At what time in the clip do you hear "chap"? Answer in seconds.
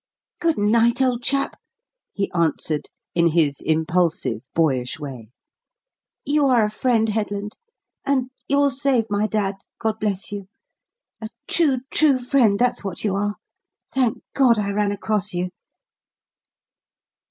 1.21-1.55